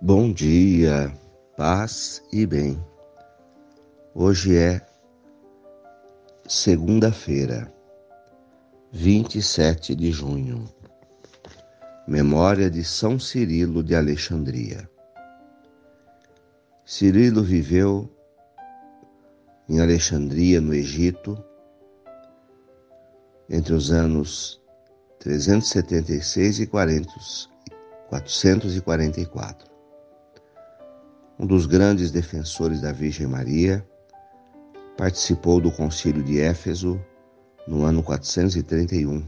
Bom 0.00 0.32
dia, 0.32 1.12
paz 1.56 2.22
e 2.32 2.46
bem. 2.46 2.80
Hoje 4.14 4.56
é 4.56 4.80
segunda-feira, 6.46 7.74
27 8.92 9.96
de 9.96 10.12
junho. 10.12 10.72
Memória 12.06 12.70
de 12.70 12.84
São 12.84 13.18
Cirilo 13.18 13.82
de 13.82 13.96
Alexandria. 13.96 14.88
Cirilo 16.84 17.42
viveu 17.42 18.08
em 19.68 19.80
Alexandria, 19.80 20.60
no 20.60 20.72
Egito, 20.74 21.36
entre 23.50 23.74
os 23.74 23.90
anos 23.90 24.62
376 25.18 26.60
e 26.60 26.66
40, 26.68 27.12
444 28.08 29.67
um 31.38 31.46
dos 31.46 31.66
grandes 31.66 32.10
defensores 32.10 32.80
da 32.80 32.92
Virgem 32.92 33.26
Maria, 33.26 33.86
participou 34.96 35.60
do 35.60 35.70
Concílio 35.70 36.22
de 36.22 36.40
Éfeso 36.40 37.00
no 37.66 37.84
ano 37.84 38.02
431, 38.02 39.24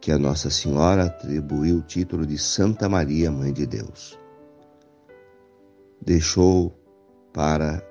que 0.00 0.10
a 0.10 0.18
Nossa 0.18 0.48
Senhora 0.48 1.04
atribuiu 1.04 1.78
o 1.78 1.82
título 1.82 2.24
de 2.24 2.38
Santa 2.38 2.88
Maria, 2.88 3.30
Mãe 3.30 3.52
de 3.52 3.66
Deus. 3.66 4.18
Deixou 6.00 6.72
para 7.32 7.82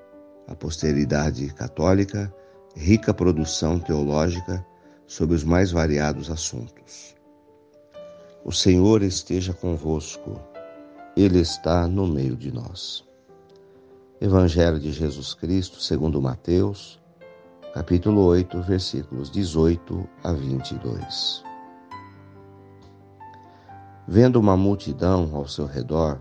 a 0.48 0.56
posteridade 0.56 1.54
católica 1.54 2.34
rica 2.76 3.14
produção 3.14 3.80
teológica 3.80 4.66
sobre 5.06 5.36
os 5.36 5.44
mais 5.44 5.72
variados 5.72 6.32
assuntos. 6.32 7.16
O 8.44 8.52
Senhor 8.52 9.04
esteja 9.04 9.54
convosco. 9.54 10.53
Ele 11.16 11.40
está 11.40 11.88
no 11.88 12.08
meio 12.08 12.36
de 12.36 12.52
nós. 12.52 13.06
Evangelho 14.20 14.80
de 14.80 14.92
Jesus 14.92 15.36
Cristo, 15.36 15.80
segundo 15.80 16.20
Mateus, 16.20 17.00
capítulo 17.72 18.26
8, 18.26 18.60
versículos 18.64 19.30
18 19.30 20.10
a 20.24 20.34
22. 20.34 21.44
Vendo 24.08 24.40
uma 24.40 24.58
multidão 24.58 25.30
ao 25.36 25.48
seu 25.48 25.68
redor, 25.68 26.20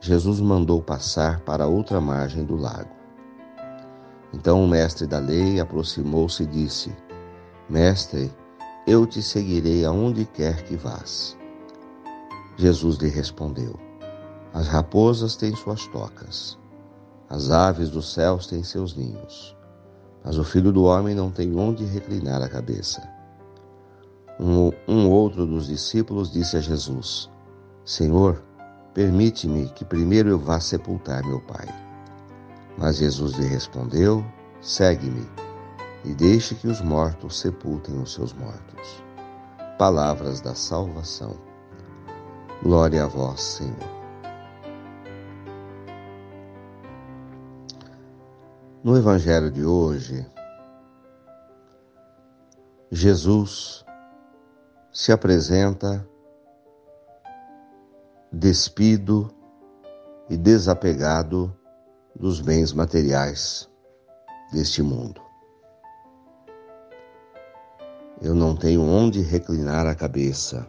Jesus 0.00 0.40
mandou 0.40 0.80
passar 0.80 1.40
para 1.40 1.66
outra 1.66 2.00
margem 2.00 2.42
do 2.42 2.56
lago. 2.56 2.96
Então 4.32 4.64
o 4.64 4.66
mestre 4.66 5.06
da 5.06 5.18
lei 5.18 5.60
aproximou-se 5.60 6.42
e 6.42 6.46
disse: 6.46 6.90
Mestre, 7.68 8.32
eu 8.86 9.06
te 9.06 9.22
seguirei 9.22 9.84
aonde 9.84 10.24
quer 10.24 10.64
que 10.64 10.74
vás. 10.74 11.36
Jesus 12.56 12.96
lhe 12.96 13.08
respondeu: 13.08 13.89
as 14.52 14.66
raposas 14.68 15.36
têm 15.36 15.54
suas 15.54 15.86
tocas, 15.86 16.58
as 17.28 17.50
aves 17.50 17.90
dos 17.90 18.12
céus 18.12 18.46
têm 18.46 18.64
seus 18.64 18.96
ninhos, 18.96 19.56
mas 20.24 20.36
o 20.36 20.44
filho 20.44 20.72
do 20.72 20.84
homem 20.84 21.14
não 21.14 21.30
tem 21.30 21.56
onde 21.56 21.84
reclinar 21.84 22.42
a 22.42 22.48
cabeça. 22.48 23.02
Um, 24.38 24.72
um 24.88 25.08
outro 25.08 25.46
dos 25.46 25.66
discípulos 25.68 26.32
disse 26.32 26.56
a 26.56 26.60
Jesus: 26.60 27.30
Senhor, 27.84 28.42
permite-me 28.94 29.68
que 29.68 29.84
primeiro 29.84 30.30
eu 30.30 30.38
vá 30.38 30.58
sepultar 30.58 31.24
meu 31.24 31.40
pai. 31.40 31.68
Mas 32.76 32.96
Jesus 32.96 33.34
lhe 33.34 33.46
respondeu: 33.46 34.24
Segue-me 34.60 35.28
e 36.04 36.14
deixe 36.14 36.54
que 36.54 36.66
os 36.66 36.80
mortos 36.80 37.38
sepultem 37.38 38.00
os 38.00 38.14
seus 38.14 38.32
mortos. 38.32 39.02
Palavras 39.78 40.40
da 40.40 40.54
salvação. 40.54 41.36
Glória 42.62 43.04
a 43.04 43.06
vós, 43.06 43.40
Senhor. 43.40 43.99
No 48.82 48.96
Evangelho 48.96 49.50
de 49.50 49.62
hoje, 49.62 50.26
Jesus 52.90 53.84
se 54.90 55.12
apresenta 55.12 56.08
despido 58.32 59.30
e 60.30 60.36
desapegado 60.38 61.54
dos 62.16 62.40
bens 62.40 62.72
materiais 62.72 63.68
deste 64.50 64.82
mundo. 64.82 65.20
Eu 68.22 68.34
não 68.34 68.56
tenho 68.56 68.80
onde 68.80 69.20
reclinar 69.20 69.86
a 69.86 69.94
cabeça. 69.94 70.66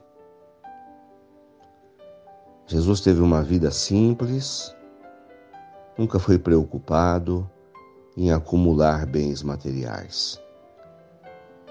Jesus 2.67 2.99
teve 2.99 3.21
uma 3.21 3.41
vida 3.41 3.71
simples, 3.71 4.75
nunca 5.97 6.19
foi 6.19 6.37
preocupado 6.37 7.49
em 8.17 8.31
acumular 8.31 9.05
bens 9.05 9.41
materiais, 9.41 10.41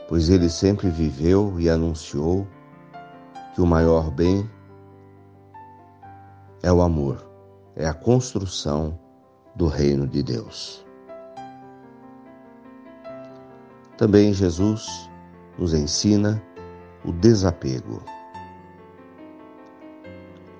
pois 0.09 0.31
ele 0.31 0.49
sempre 0.49 0.89
viveu 0.89 1.59
e 1.59 1.69
anunciou 1.69 2.47
que 3.55 3.61
o 3.61 3.67
maior 3.67 4.11
bem 4.11 4.49
é 6.62 6.73
o 6.73 6.81
amor, 6.81 7.28
é 7.77 7.87
a 7.87 7.95
construção 7.95 8.99
do 9.55 9.67
reino 9.67 10.06
de 10.06 10.23
Deus. 10.23 10.84
Também 13.97 14.33
Jesus 14.33 15.11
nos 15.59 15.75
ensina 15.75 16.43
o 17.05 17.12
desapego, 17.12 18.03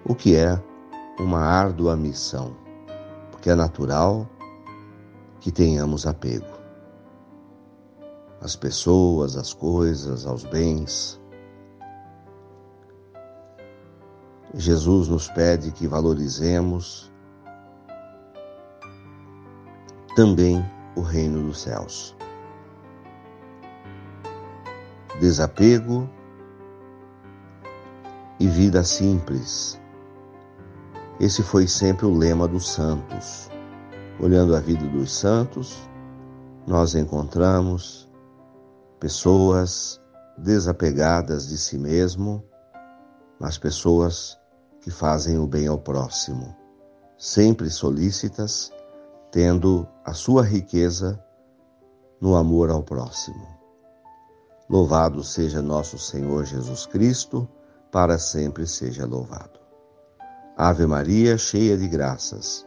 o 0.05 0.15
que 0.15 0.37
é 0.37 0.63
uma 1.19 1.41
árdua 1.41 1.97
missão, 1.97 2.55
porque 3.31 3.51
é 3.51 3.55
natural 3.55 4.29
que 5.41 5.51
tenhamos 5.51 6.07
apego 6.07 6.61
às 8.41 8.57
pessoas, 8.57 9.37
às 9.37 9.53
coisas, 9.53 10.27
aos 10.27 10.45
bens. 10.45 11.21
Jesus 14.55 15.09
nos 15.09 15.29
pede 15.29 15.71
que 15.71 15.87
valorizemos 15.87 17.13
também 20.17 20.65
o 20.97 21.03
reino 21.03 21.43
dos 21.47 21.61
céus. 21.61 22.17
Desapego 25.21 26.09
e 28.41 28.49
vida 28.49 28.83
simples. 28.83 29.81
Esse 31.21 31.43
foi 31.43 31.69
sempre 31.69 32.07
o 32.07 32.17
lema 32.17 32.49
dos 32.49 32.69
santos. 32.71 33.51
Olhando 34.23 34.55
a 34.55 34.61
vida 34.61 34.87
dos 34.87 35.13
santos, 35.13 35.89
nós 36.67 36.95
encontramos 36.95 38.07
pessoas 38.99 39.99
desapegadas 40.37 41.49
de 41.49 41.57
si 41.57 41.79
mesmo, 41.79 42.45
mas 43.39 43.57
pessoas 43.57 44.39
que 44.83 44.91
fazem 44.91 45.39
o 45.39 45.47
bem 45.47 45.67
ao 45.67 45.79
próximo, 45.79 46.55
sempre 47.17 47.71
solícitas, 47.71 48.71
tendo 49.33 49.89
a 50.05 50.13
sua 50.13 50.43
riqueza 50.43 51.19
no 52.21 52.37
amor 52.37 52.69
ao 52.69 52.83
próximo. 52.83 53.49
Louvado 54.69 55.25
seja 55.25 55.63
nosso 55.63 55.99
Senhor 55.99 56.45
Jesus 56.45 56.85
Cristo, 56.85 57.49
para 57.91 58.19
sempre 58.19 58.67
seja 58.67 59.07
louvado. 59.07 59.59
Ave 60.59 60.87
Maria, 60.87 61.39
cheia 61.39 61.75
de 61.77 61.89
graças, 61.89 62.67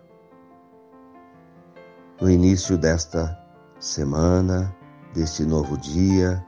no 2.21 2.29
início 2.29 2.77
desta 2.77 3.35
semana, 3.79 4.71
deste 5.11 5.43
novo 5.43 5.75
dia, 5.75 6.45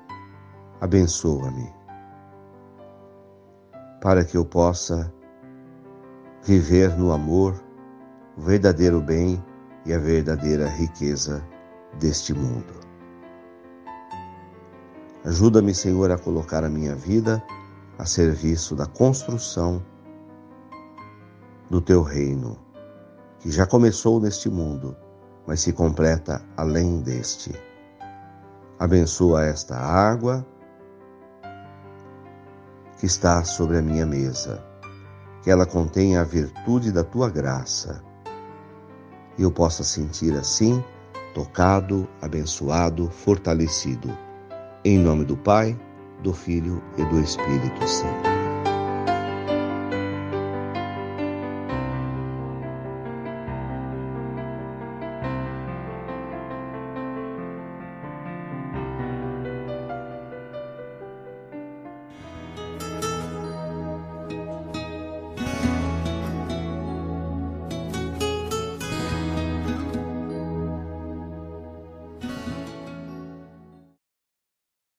abençoa-me, 0.80 1.74
para 4.00 4.24
que 4.24 4.38
eu 4.38 4.46
possa 4.46 5.12
viver 6.44 6.96
no 6.96 7.12
amor, 7.12 7.60
o 8.38 8.42
verdadeiro 8.42 9.02
bem 9.02 9.44
e 9.84 9.92
a 9.92 9.98
verdadeira 9.98 10.68
riqueza 10.68 11.44
deste 11.98 12.36
mundo. 12.36 12.74
Ajuda-me, 15.26 15.74
Senhor, 15.74 16.12
a 16.12 16.20
colocar 16.20 16.64
a 16.64 16.70
minha 16.70 16.96
vida 16.96 17.44
a 17.98 18.06
serviço 18.06 18.76
da 18.76 18.86
construção 18.86 19.84
do 21.68 21.82
teu 21.82 22.04
reino, 22.04 22.60
que 23.40 23.50
já 23.50 23.66
começou 23.66 24.20
neste 24.20 24.50
mundo, 24.50 24.96
mas 25.46 25.62
se 25.62 25.74
completa 25.74 26.42
além 26.56 27.02
deste. 27.02 27.54
Abençoa 28.80 29.46
esta 29.46 29.78
água 29.78 30.46
que 33.00 33.06
está 33.06 33.44
sobre 33.44 33.78
a 33.78 33.82
minha 33.82 34.06
mesa, 34.06 34.64
que 35.42 35.50
ela 35.50 35.66
contenha 35.66 36.22
a 36.22 36.24
virtude 36.24 36.92
da 36.92 37.04
tua 37.04 37.30
graça 37.30 38.04
e 39.38 39.44
eu 39.44 39.52
possa 39.52 39.84
sentir 39.84 40.34
assim, 40.36 40.84
tocado, 41.34 42.08
abençoado, 42.22 43.10
fortalecido. 43.10 44.16
Em 44.86 44.98
nome 44.98 45.26
do 45.26 45.36
Pai, 45.36 45.78
do 46.22 46.34
Filho 46.34 46.82
e 46.98 47.04
do 47.06 47.20
Espírito 47.20 47.88
Santo. 47.88 48.43